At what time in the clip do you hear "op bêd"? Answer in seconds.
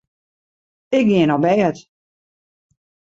1.35-1.75